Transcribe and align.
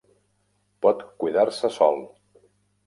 Pot 0.85 1.05
cuidar-se 1.23 1.73
sol. 1.81 2.05